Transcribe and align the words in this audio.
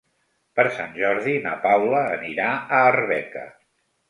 Per 0.59 0.63
Sant 0.77 0.95
Jordi 1.01 1.35
na 1.43 1.51
Paula 1.67 2.01
anirà 2.15 2.49
a 2.55 2.81
Arbeca. 2.89 3.47